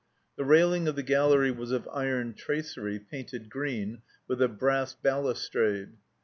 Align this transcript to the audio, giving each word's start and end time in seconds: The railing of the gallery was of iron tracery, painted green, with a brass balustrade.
The 0.35 0.45
railing 0.45 0.87
of 0.87 0.95
the 0.95 1.03
gallery 1.03 1.51
was 1.51 1.71
of 1.71 1.87
iron 1.93 2.33
tracery, 2.33 2.97
painted 2.97 3.51
green, 3.51 4.01
with 4.27 4.41
a 4.41 4.47
brass 4.47 4.95
balustrade. 4.95 5.91